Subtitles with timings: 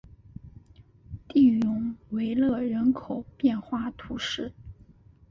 [1.27, 4.51] 蒂永维勒人口变化图示